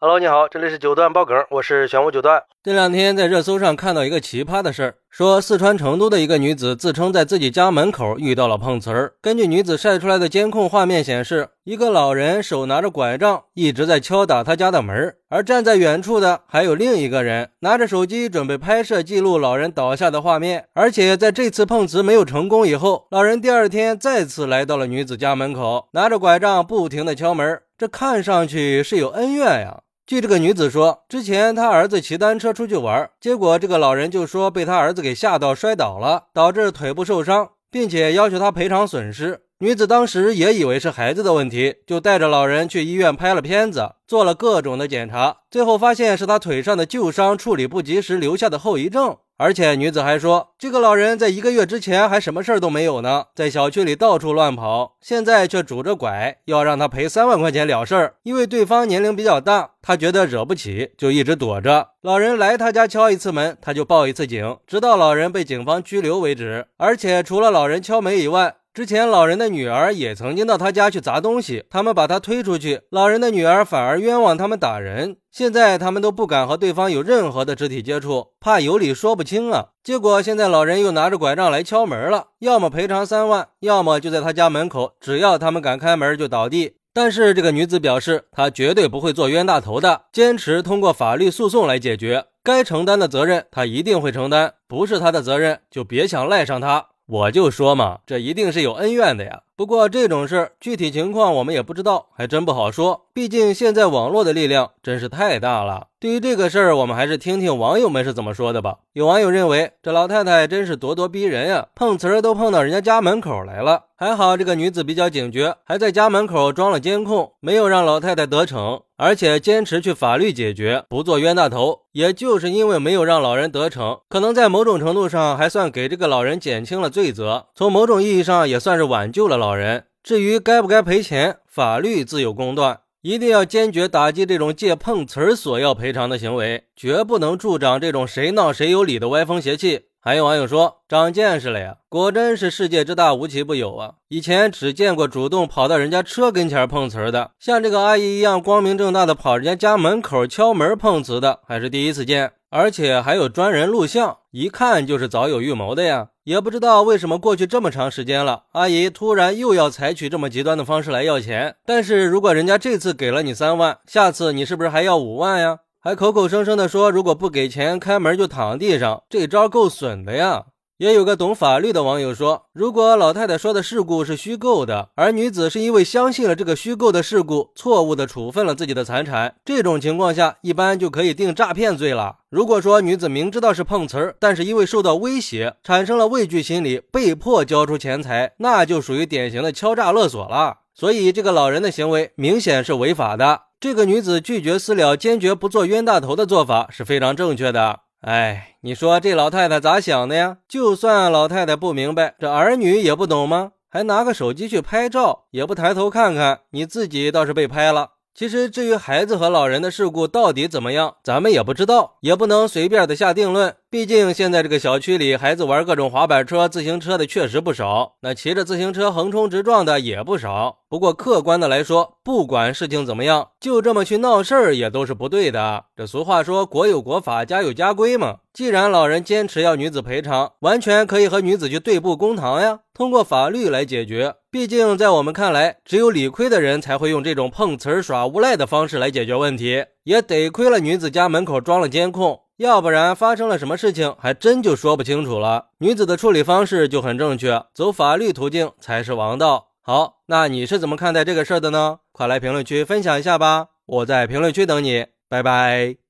[0.00, 2.40] Hello，你好，这里是九段爆梗，我是玄武九段。
[2.62, 9.14] 这两天在热搜上看到一个奇葩的事儿，说四川成都的一个女子自称在自己家门口遇到了碰瓷儿。
[9.20, 20.68] 根据女子晒出来的监控画面显示，一个老人手拿着拐杖一直在敲打他家的门，而站在远处的还有另一个人拿着手机准备拍摄记录老人倒下的画面。
[20.74, 29.80] 而且在这次碰瓷没有成功以后，老人第二天再次来到了女子家门口，拿着拐杖不停地敲门，这看上去是有恩怨呀。
[30.08, 39.42] 据这个女子说，之前她儿子骑单车出去玩，结果这个老人就说被她儿子给吓到摔倒了，导致腿部受伤，并且要求她赔偿损失。
[39.58, 49.18] 女子当时也以为是孩子的问题，就带着老人去医院拍了片子，做了各种的检查，最后发现是他腿上的旧伤处理不及时留下的后遗症。
[49.40, 58.14] 而且女子还说，这个老人在一个月之前还什么事儿都没有呢，在小区里到处乱跑，现在却拄着拐，要让他赔三万块钱了事儿。
[58.24, 61.90] 因为对方年龄比较大，他觉得惹不起，就一直躲着。
[62.02, 66.66] 老人来他家敲一次门，他就报一次警，直到老人被警方拘留为止。
[66.76, 75.16] 而且除了老人敲门以外，之前老人的女儿也曾经到他家去砸东西，他们把他推出去，老人的女儿反而冤枉他们打人。
[75.32, 79.70] 现在他们都不敢和对方有任何的肢体接触，怕有理说不清啊。
[79.82, 86.76] 结果现在老人又拿着拐杖来敲门了，要么赔偿三万，要么就在他家门口，只要他们敢开门就倒地。
[86.94, 96.86] 但是这个女子表示，她绝对不会做冤大头的，坚持通过法律诉讼来解决，该承担的责任她一定会承担，不是她的责任就别想赖上她。
[97.08, 99.40] 我就说嘛，这一定是有恩怨的呀。
[99.56, 103.06] 不过这种事具体情况我们也不知道，还真不好说。
[103.14, 105.86] 毕竟现在网络的力量真是太大了。
[105.98, 108.80] 对于这个事儿，我们还是听听网友们是怎么说的吧。
[108.92, 113.86] 有网友认为，这老太太真是咄咄逼人呀，碰瓷儿都碰到人家家门口来了。
[113.96, 121.82] 还好这个女子比较警觉，还在家门口装了监控，没有让老太太得逞，而且坚持去法律解决，不做冤大头。
[121.92, 129.84] 也就是因为没有让老人得逞，可能在某种程度上还算给这个老人减轻了罪责，从某种意义上也算是挽救了老人。
[130.02, 139.82] 至于该不该赔钱，法律自有公断，一定要坚决打击这种借碰瓷儿索要赔偿的行为，绝不能助长这种谁闹谁有理的歪风邪气。
[140.08, 143.96] 还有网友说长见识了呀，果真是世界之大无奇不有啊！
[144.08, 152.32] 以前只见过主动跑到人家车跟前碰瓷的，像这个阿姨一样光明正大的跑人家家门口敲门碰瓷的，还是第一次见。
[152.48, 156.08] 而且还有专人录像，一看就是早有预谋的呀！
[156.24, 161.56] 也不知道为什么过去这么长时间了，阿姨突然又要采取这么极端的方式来要钱。
[161.66, 165.58] 但是如果人家这次给了你三万，下次你是不是还要五万呀？
[165.88, 170.44] 还口口声声的说如果不给钱，开门就躺地上，这招够损的呀！
[170.76, 182.16] 也有个懂法律的网友说，如果老太太说的事故是虚构的，而女子是因为相信了这个虚构的事故，错误的处分了自己的财产，这种情况下，一般就可以定诈骗罪了。
[182.28, 190.58] 如果说女子明知道是碰瓷儿，但是因为受到威胁，产生了畏惧心理，被迫交出钱财，那就属于典型的敲诈勒索了。
[190.74, 193.47] 所以这个老人的行为明显是违法的。
[193.60, 197.80] 这个女子拒绝私了，坚决不做冤大头的做法是非常正确的。
[198.02, 200.36] 哎，你说这老太太咋想的呀？
[200.48, 203.50] 就算老太太不明白，这儿女也不懂吗？
[203.68, 207.90] 还拿个手机去拍照，也不抬头看看，你自己倒是被拍了。
[208.14, 213.56] 其实，至于孩子和老人的事故到底怎么样，咱们也不知道，也不能随便的下定论。
[213.70, 220.60] 毕竟现在这个小区里，孩子玩各种滑板车、自行车的确实不少，那骑着自行车横冲直撞的也不少。
[220.70, 225.66] 不过客观的来说，不管事情怎么样，就这么去闹事儿也都是不对的。
[225.76, 228.20] 这俗话说，国有国法，家有家规嘛。
[228.32, 234.14] 既然老人坚持要女子赔偿，完全可以和女子去对簿公堂呀，通过法律来解决。
[234.30, 242.20] 毕竟在我们看来，只有理亏的人才会用这种碰瓷儿耍无赖的方式来解决问题，也得亏了女子家门口装了监控。
[242.38, 245.48] 要不然发生了什么事情，还真就说不清楚了。
[245.58, 249.48] 女子的处理方式就很正确，走法律途径才是王道。
[249.60, 251.80] 好，那你是怎么看待这个事儿的呢？
[251.90, 255.87] 快来评论区分享一下吧，我在评论区等你，拜拜。